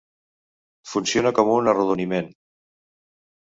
[0.93, 2.35] Funciona com un arrodoniment.